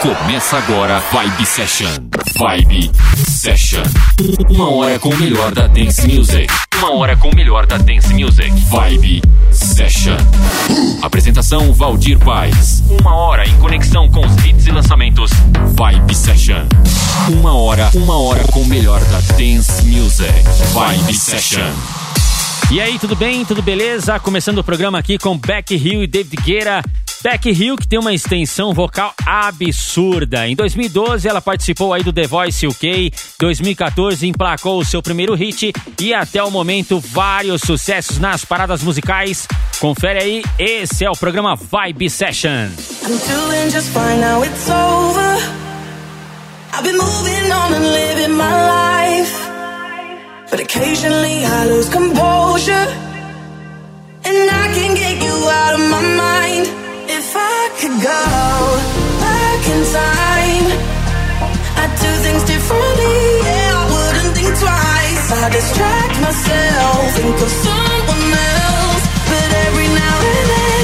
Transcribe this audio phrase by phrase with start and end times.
[0.00, 1.88] Começa agora Vibe Session.
[2.38, 3.82] Vibe Session.
[4.50, 6.52] Uma hora com o melhor da Dance Music.
[6.76, 8.50] Uma hora com o melhor da Dance Music.
[8.68, 10.16] Vibe Session.
[11.02, 12.82] Apresentação Valdir Paz.
[13.00, 15.30] Uma hora em conexão com os hits e lançamentos.
[15.74, 16.66] Vibe Session.
[17.28, 20.32] Uma hora, uma hora com o melhor da Dance Music.
[20.72, 21.72] Vibe Session.
[22.70, 23.44] E aí, tudo bem?
[23.44, 24.20] Tudo beleza?
[24.20, 26.82] Começando o programa aqui com Beck Hill e David Guerra.
[27.22, 30.46] Beck Hill, que tem uma extensão vocal absurda.
[30.46, 33.12] Em 2012, ela participou aí do The Voice UK.
[33.38, 39.48] 2014, emplacou o seu primeiro hit e até o momento vários sucessos nas paradas musicais.
[39.80, 42.68] Confere aí, esse é o programa Vibe Session.
[50.48, 52.86] But occasionally I lose composure.
[54.24, 56.85] And I can get you out of my mind.
[57.08, 58.22] If I could go
[59.22, 60.66] back in time,
[61.80, 63.18] I'd do things differently.
[63.46, 65.24] Yeah, I wouldn't think twice.
[65.30, 68.26] I distract myself, think of someone
[68.58, 69.04] else.
[69.30, 70.75] But every now and then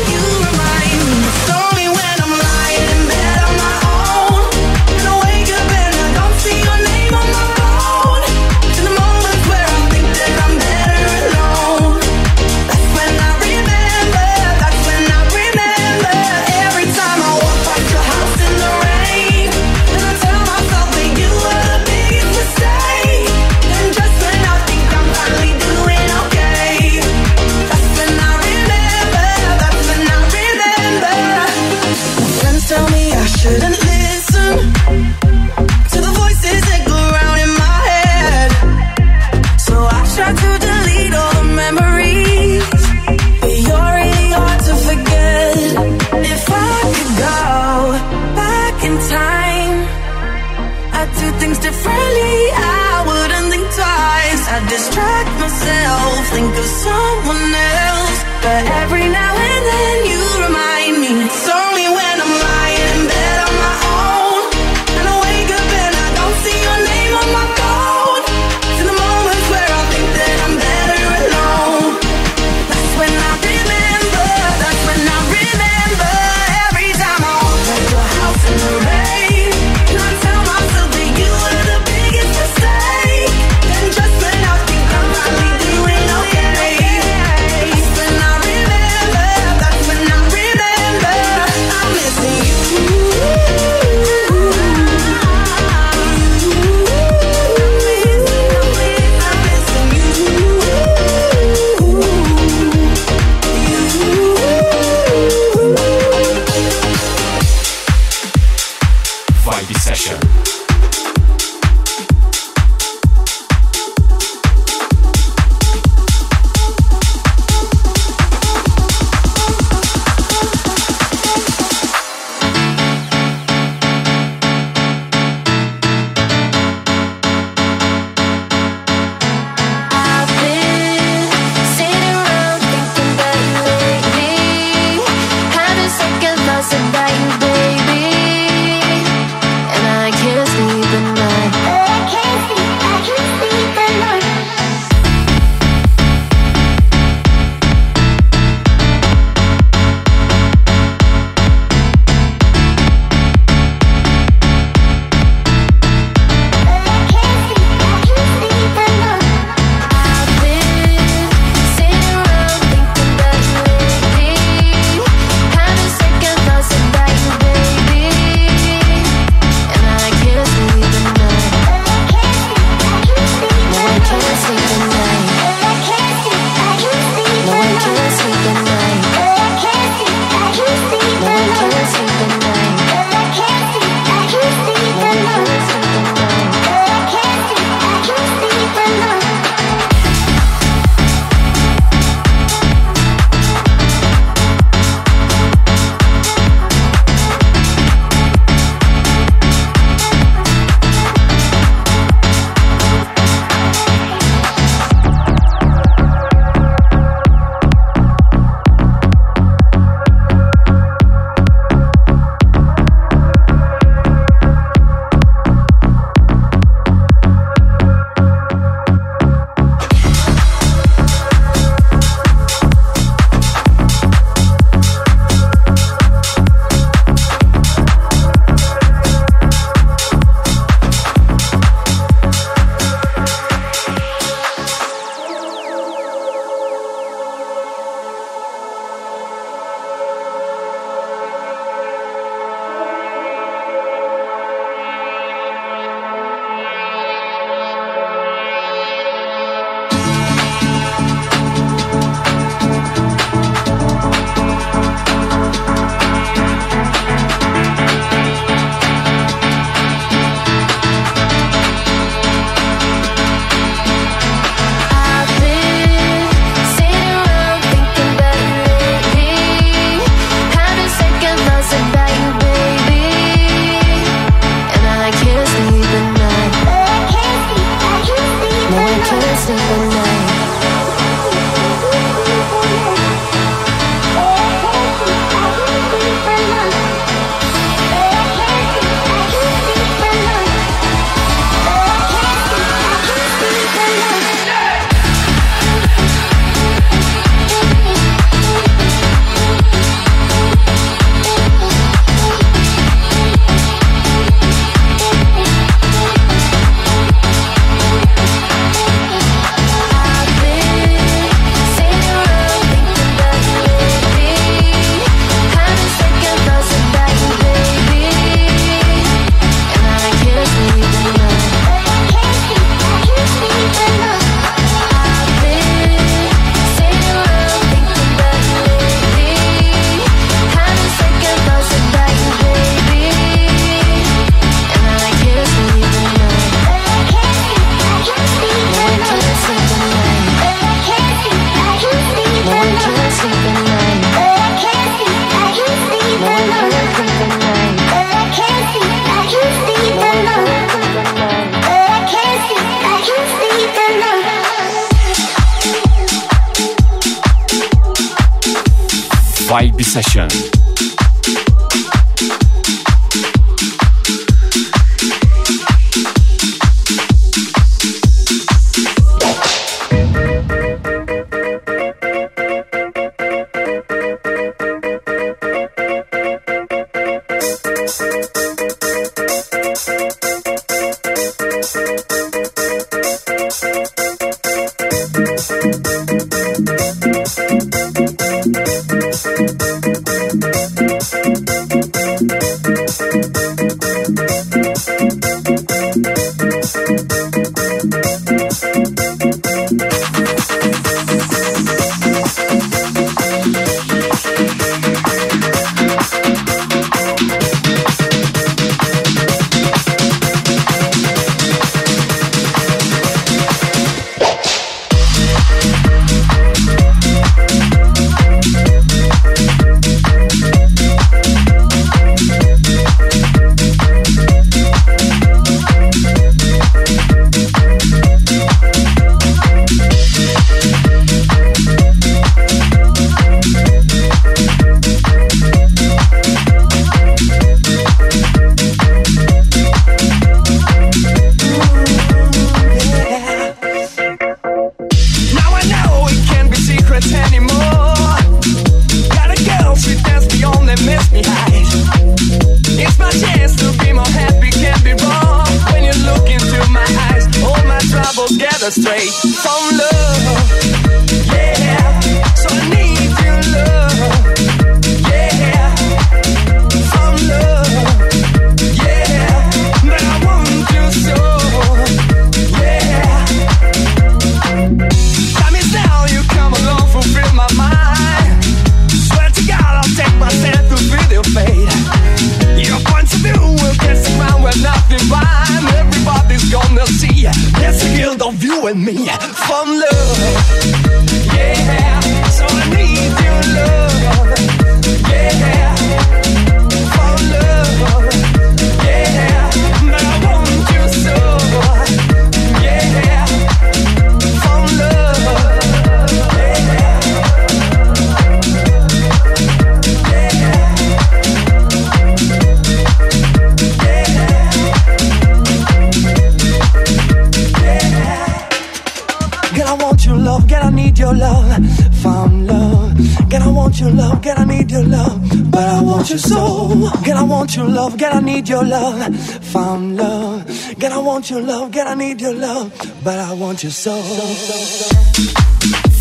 [527.56, 529.16] want your love, girl, I need your love.
[529.52, 532.72] Found love, girl, I want your love, girl, I need your love.
[533.04, 533.94] But I want you so.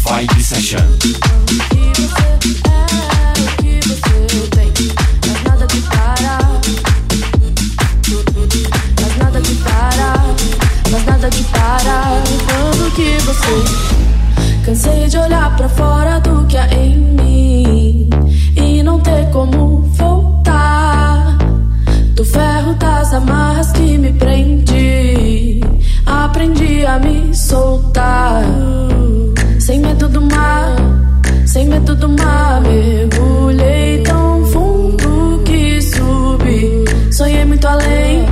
[0.05, 0.87] Vibe Session.
[10.91, 16.67] Mas nada de parar quando que você Cansei de olhar pra fora do que há
[16.73, 18.09] em mim
[18.57, 19.80] E não ter como
[22.81, 25.61] das amarras que me prendi.
[26.05, 28.43] Aprendi a me soltar.
[29.59, 30.75] Sem medo do mar,
[31.45, 32.61] sem medo do mar.
[32.61, 36.83] Mergulhei tão fundo que subi.
[37.11, 38.25] Sonhei muito além,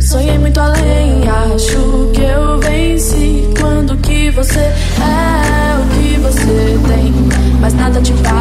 [0.00, 1.26] sonhei muito além.
[1.54, 7.14] Acho que eu venci quando que você é o que você tem.
[7.60, 8.37] Mas nada te para.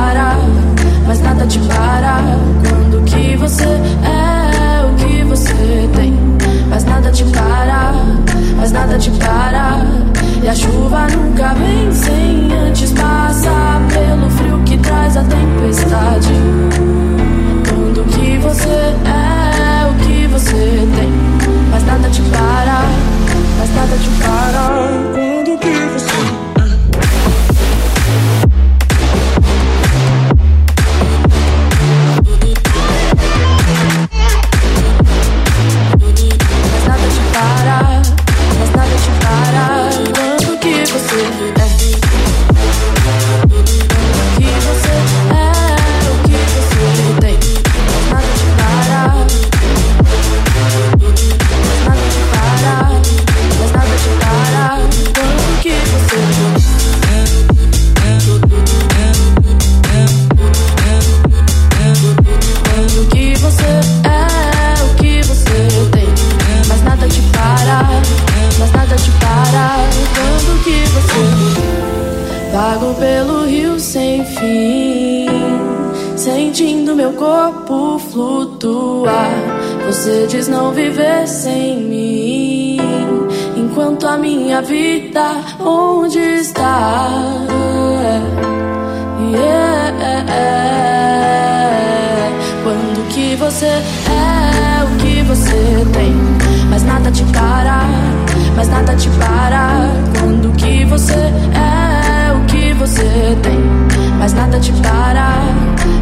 [10.48, 16.32] E a chuva nunca vem sem antes passar pelo frio que traz a tempestade.
[17.66, 21.12] Tudo que você é, o que você tem,
[21.70, 22.82] mas nada te para,
[23.60, 25.37] mas nada te para.
[73.00, 75.28] pelo rio sem fim,
[76.16, 79.32] sentindo meu corpo flutuar.
[79.86, 82.78] Você diz não viver sem mim,
[83.56, 87.10] enquanto a minha vida onde está?
[89.32, 89.78] Yeah.
[92.64, 96.14] Quando que você é o que você tem,
[96.70, 97.84] mas nada te para,
[98.56, 99.90] mas nada te para.
[100.20, 102.07] Quando que você é
[102.78, 103.60] você tem,
[104.20, 105.34] mas nada te para,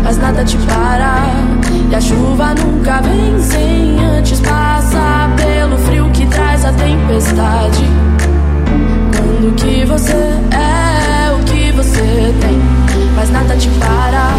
[0.03, 1.15] mas nada te para.
[1.89, 7.86] E a chuva nunca vem sem antes passar pelo frio que traz a tempestade.
[9.15, 10.13] Quando que você
[10.51, 12.62] é o que você tem,
[13.15, 14.32] mas nada te para,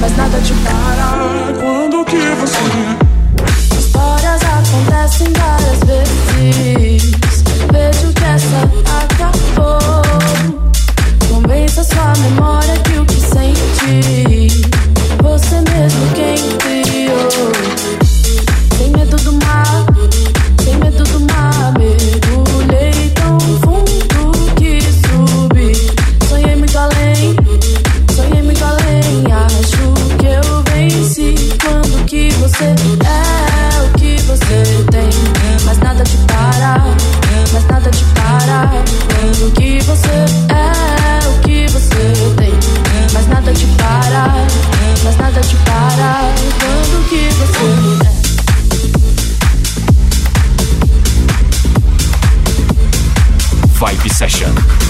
[0.00, 1.58] mas nada te para.
[1.58, 3.12] Quando que você
[3.78, 7.12] Histórias acontecem várias vezes.
[7.72, 8.62] Vejo que essa
[9.04, 9.61] acabou.
[11.92, 12.71] taught me more
[53.82, 54.81] Vibe Session.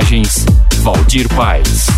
[0.00, 0.46] Mixagens
[0.82, 1.89] Valdir Paz.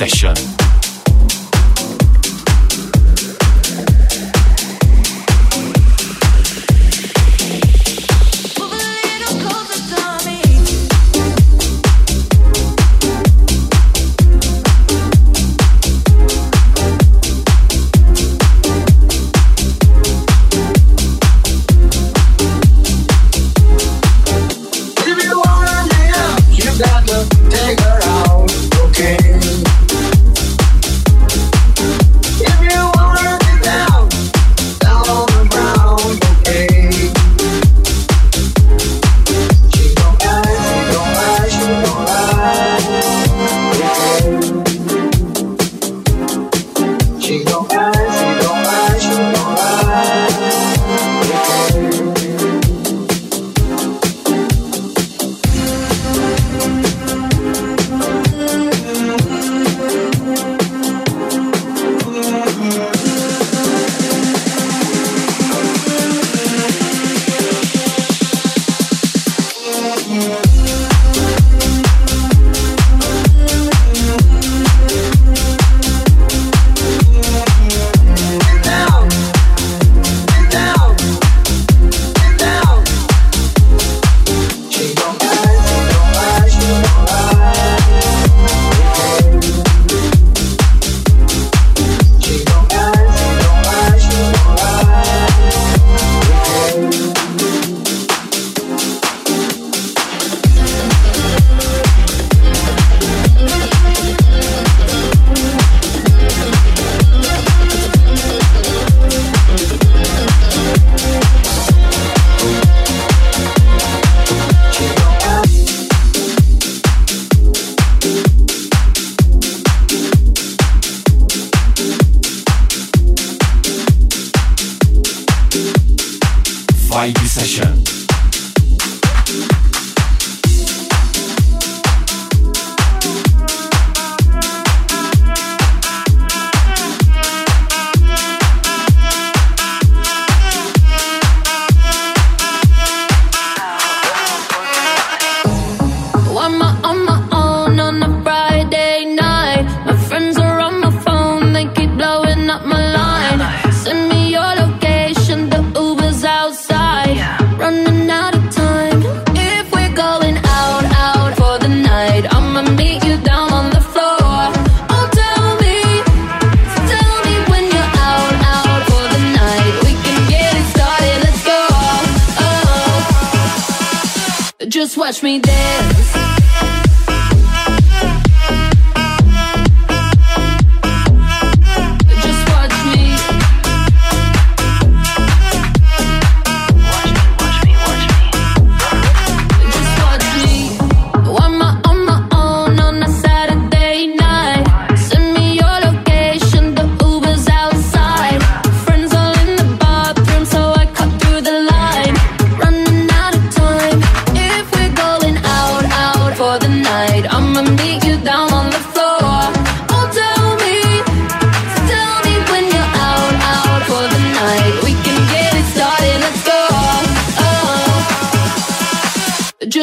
[0.00, 0.59] Session.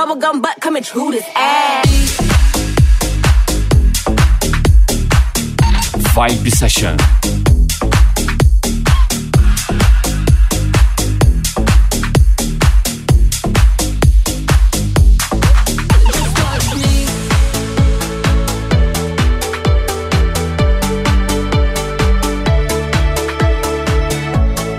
[0.00, 2.16] Bubblegum butt coming through this ass.
[6.14, 6.96] Vibe Session.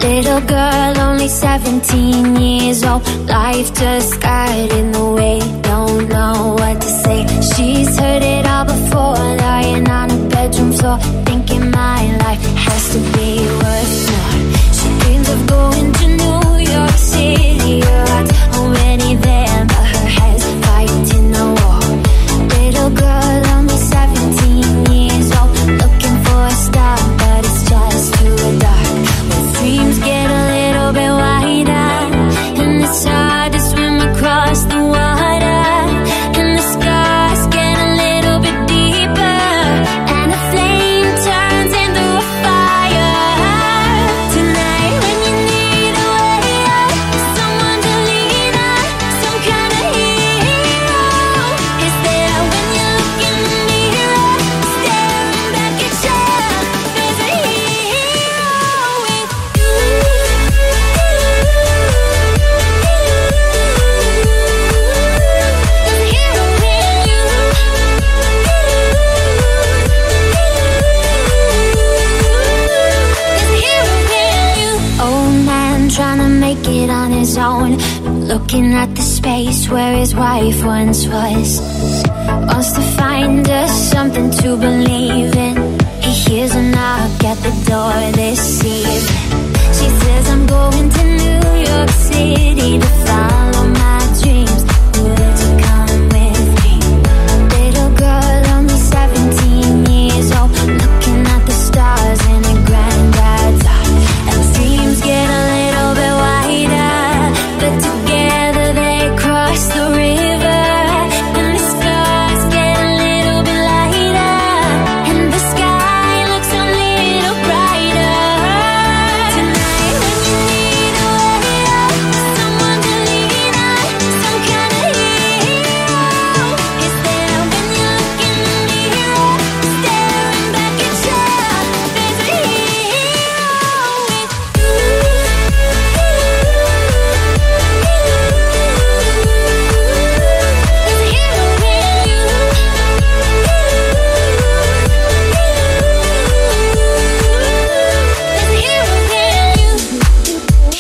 [0.02, 0.81] Little girl
[1.22, 3.06] only 17 years old.
[3.28, 5.40] Life just got in the way.
[5.62, 7.28] Don't know what to say.
[7.54, 9.22] She's heard it all before.
[9.46, 10.98] Lying on her bedroom floor.
[11.26, 13.32] Thinking my life has to be
[13.62, 14.34] worth more.
[14.78, 17.82] She dreams of going to New York City.
[17.82, 18.32] Her heart's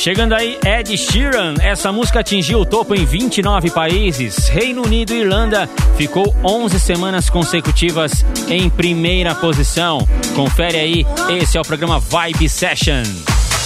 [0.01, 1.53] Chegando aí, Ed Sheeran.
[1.61, 4.47] Essa música atingiu o topo em 29 países.
[4.47, 9.99] Reino Unido e Irlanda ficou 11 semanas consecutivas em primeira posição.
[10.35, 11.05] Confere aí,
[11.39, 13.03] esse é o programa Vibe Session.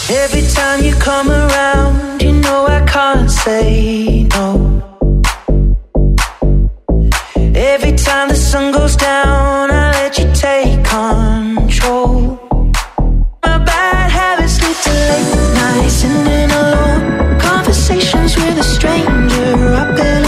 [0.09, 4.83] Every time you come around, you know I can't say no.
[7.55, 12.37] Every time the sun goes down, I let you take control.
[13.41, 15.34] My bad habits to.
[15.83, 19.73] Listening alone, conversations with a stranger.
[19.75, 20.24] I barely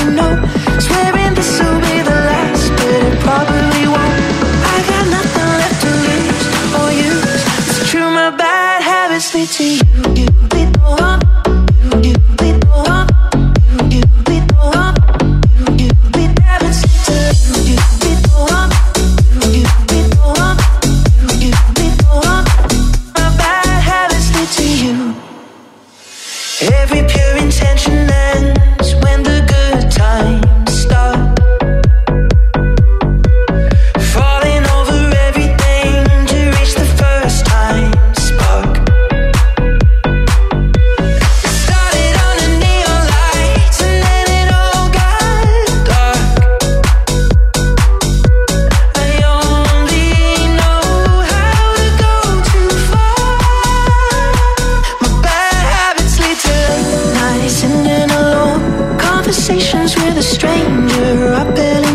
[59.28, 61.34] conversations with a stranger.
[61.34, 61.87] I barely.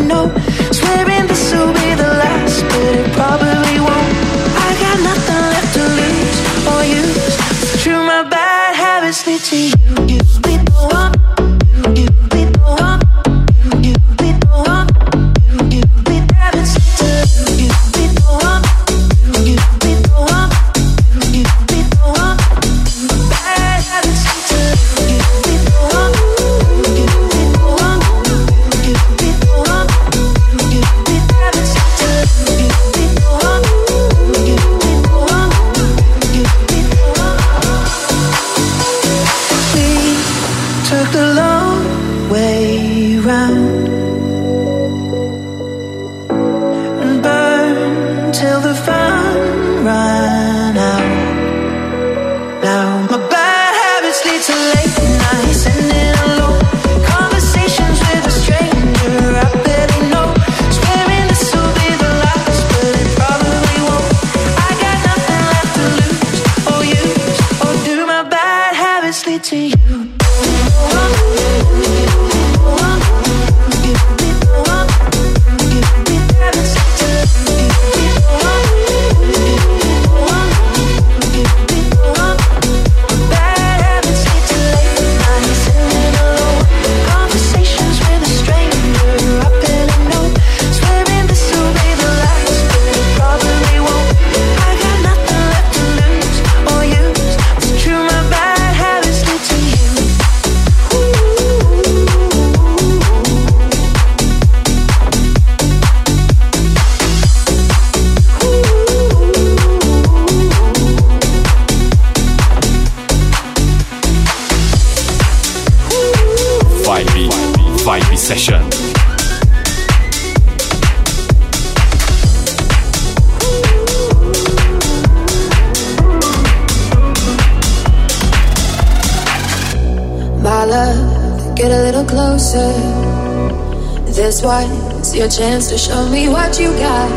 [135.14, 137.10] Your chance to show me what you got.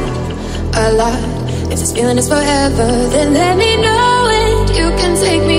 [0.75, 1.17] A lot.
[1.71, 4.77] If this feeling is forever, then let me know it.
[4.77, 5.54] You can take me.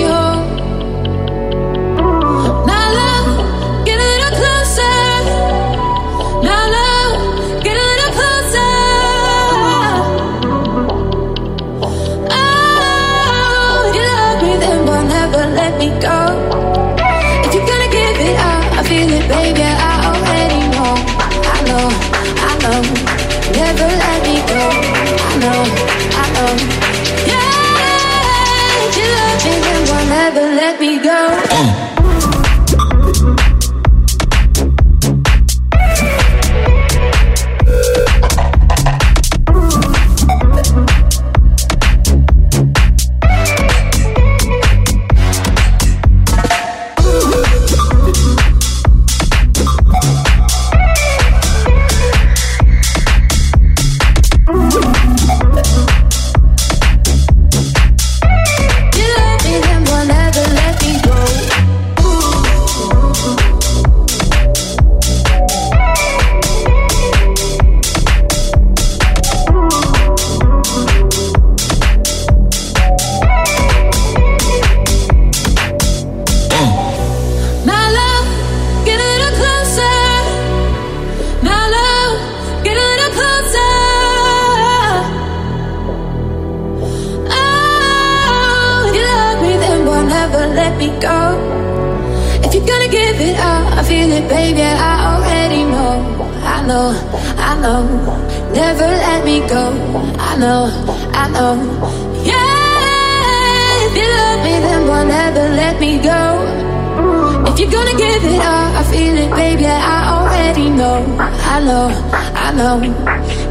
[111.66, 112.78] know, I know.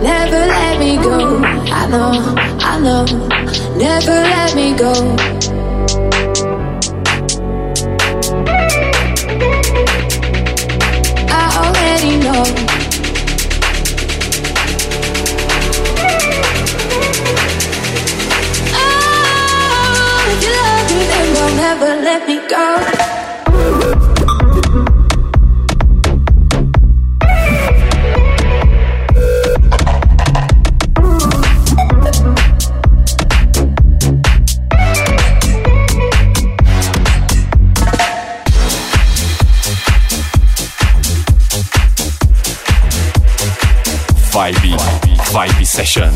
[0.01, 1.43] Never let me go.
[1.43, 2.11] I know,
[2.61, 3.05] I know.
[3.75, 4.93] Never let me go.
[21.55, 22.94] never oh, let me go.
[45.75, 46.09] 在炫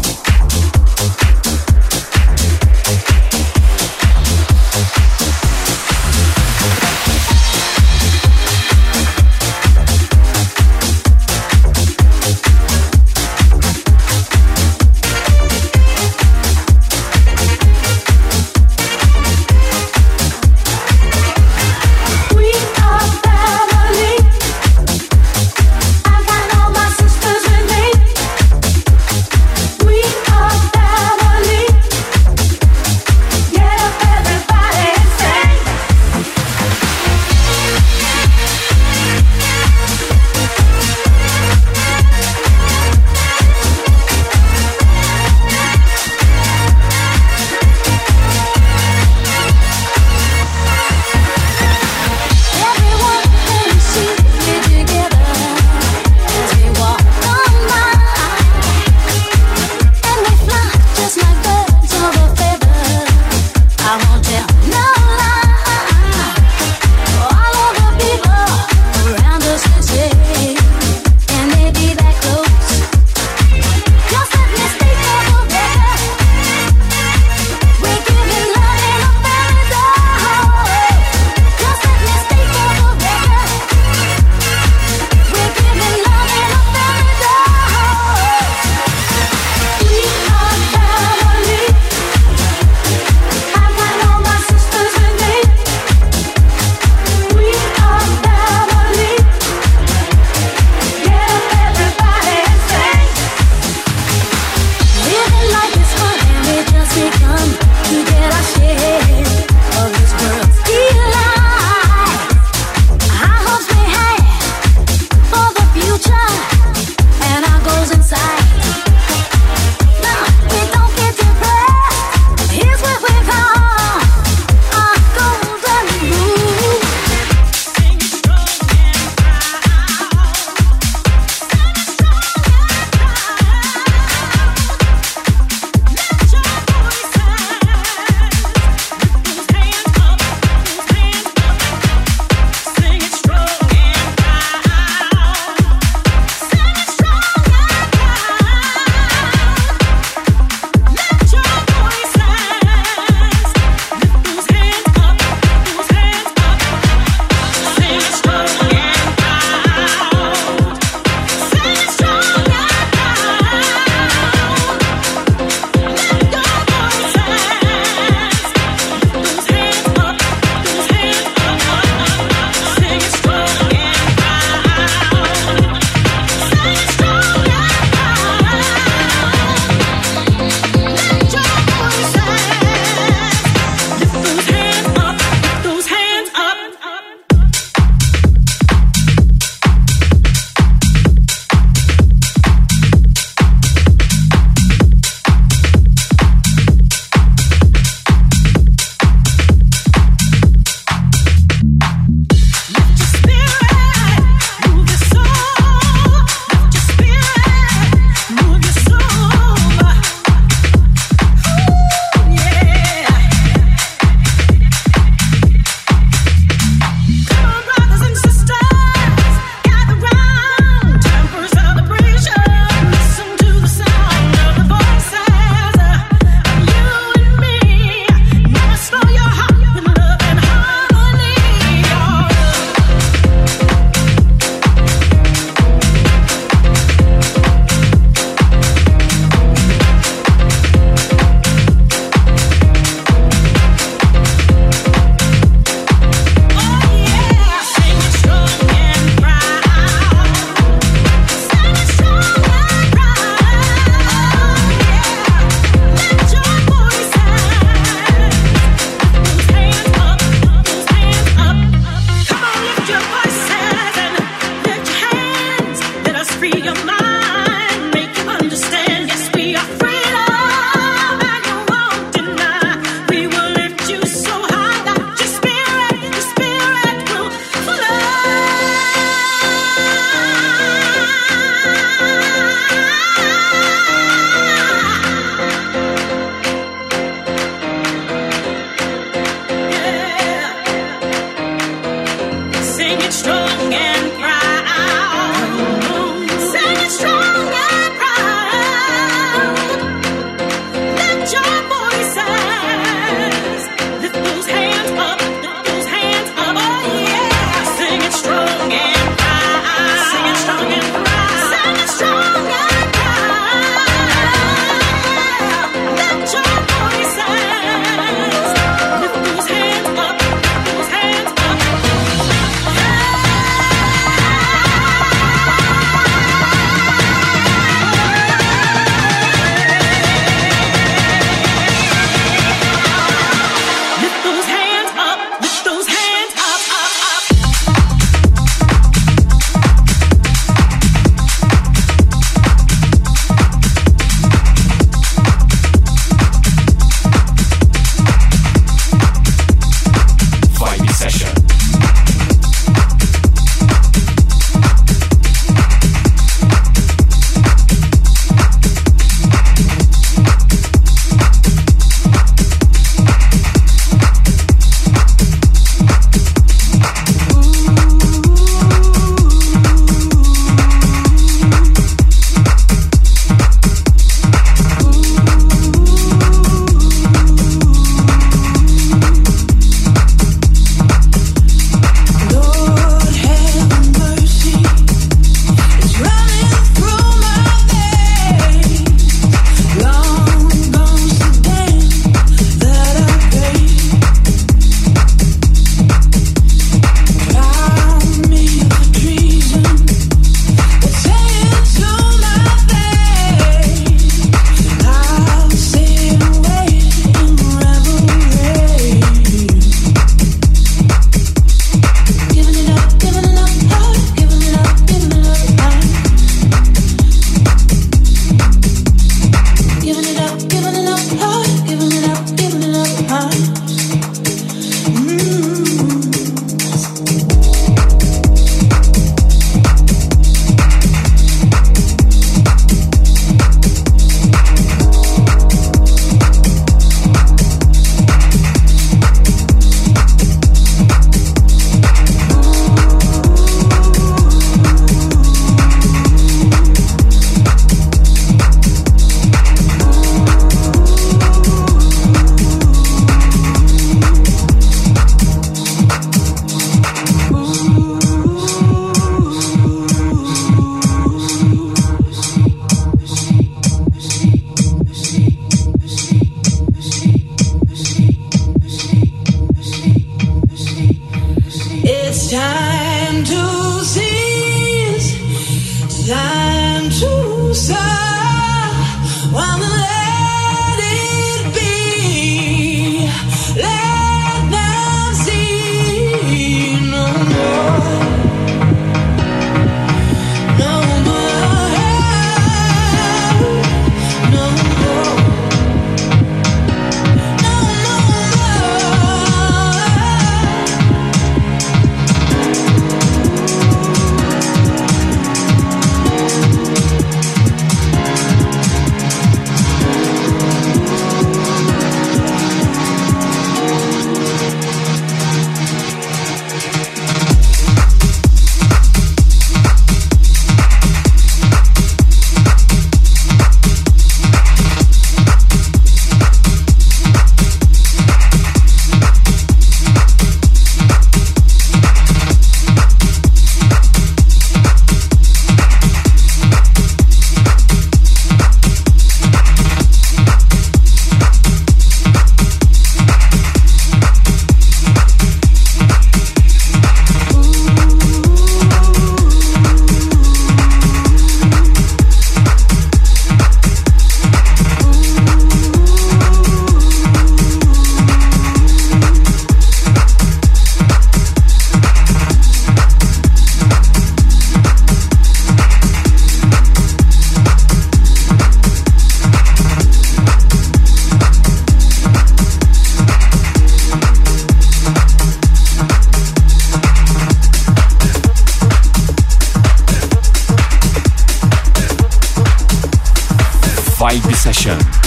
[584.54, 585.00] session.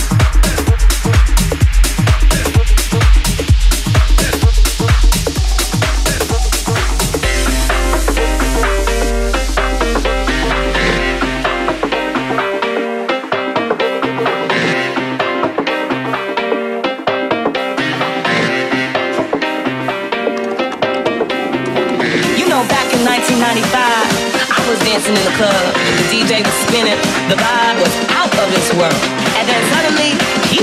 [24.93, 25.75] dancing in the club.
[25.99, 26.99] The DJ was spinning.
[27.29, 29.12] The vibe was out of this world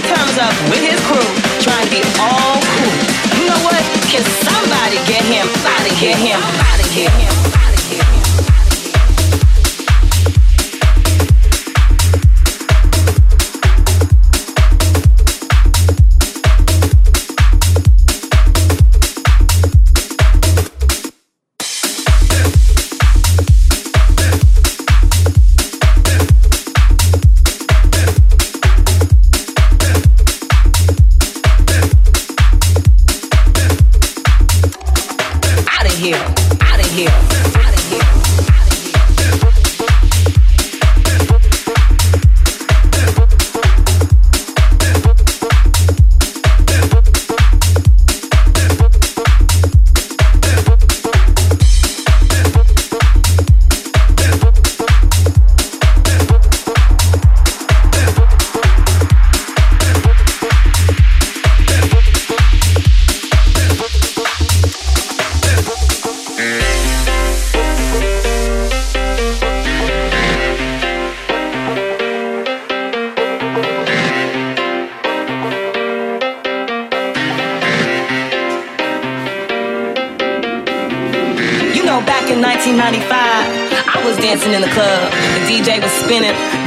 [0.02, 1.30] comes up with his crew
[1.60, 2.96] trying to be all cool.
[3.40, 3.82] You know what?
[4.08, 6.16] Can somebody get him out of here?
[6.16, 7.10] Him out of here?
[7.10, 7.69] Him.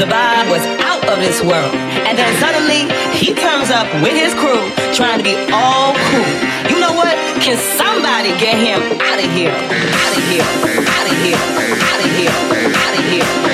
[0.03, 1.73] The vibe was out of this world.
[2.11, 4.59] And then suddenly, he turns up with his crew,
[4.93, 6.27] trying to be all cool.
[6.75, 7.15] You know what?
[7.39, 9.55] Can somebody get him out of here?
[9.55, 10.43] Out of here.
[10.43, 11.39] Out of here.
[11.39, 12.35] Out of here.
[12.75, 13.05] Out of
[13.47, 13.52] here.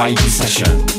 [0.00, 0.89] Vibe Session.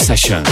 [0.00, 0.42] Session.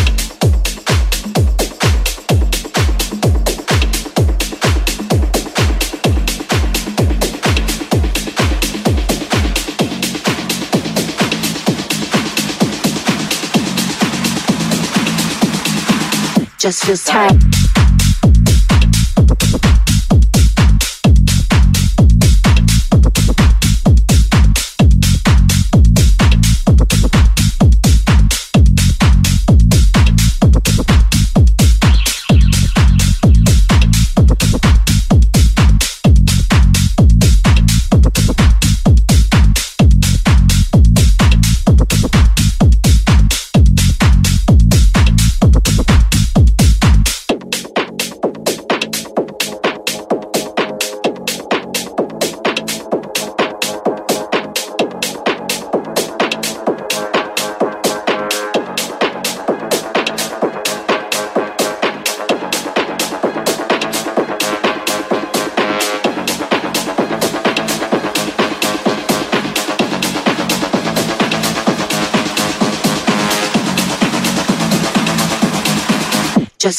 [16.59, 17.68] Just feels tight.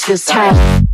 [0.10, 0.89] this time.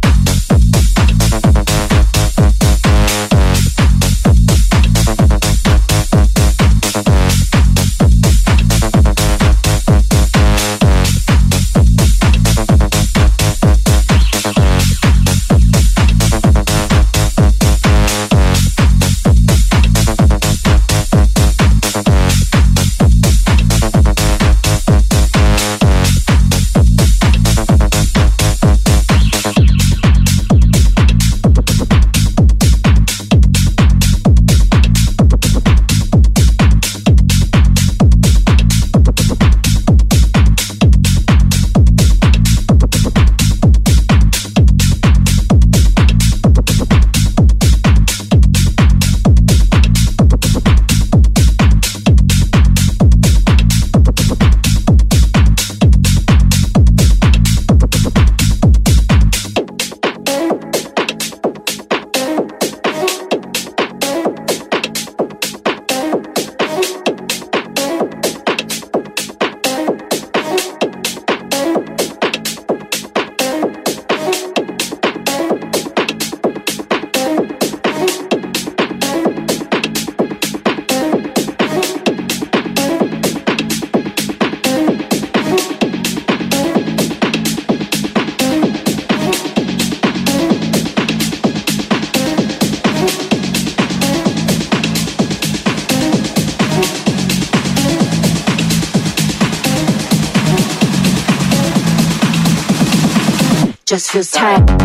[104.16, 104.85] This time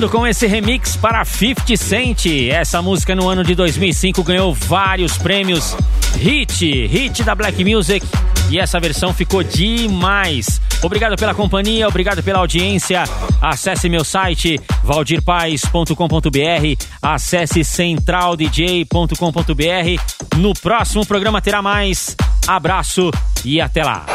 [0.00, 2.24] Fechando com esse remix para 50 Cent.
[2.50, 5.76] Essa música no ano de 2005 ganhou vários prêmios.
[6.16, 8.06] Hit, hit da Black Music.
[8.48, 10.58] E essa versão ficou demais.
[10.82, 13.04] Obrigado pela companhia, obrigado pela audiência.
[13.42, 20.38] Acesse meu site valdirpaes.com.br, acesse centraldj.com.br.
[20.38, 22.16] No próximo programa terá mais.
[22.46, 23.10] Abraço
[23.44, 24.06] e até lá.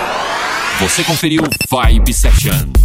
[0.80, 2.85] Você conferiu Vibe Session.